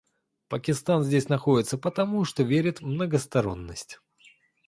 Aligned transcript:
Пакистан 0.47 1.01
находится 1.29 1.75
здесь 1.77 1.79
потому, 1.83 2.25
что 2.25 2.41
верит 2.41 2.81
в 2.81 2.87
многосторонность. 2.87 3.99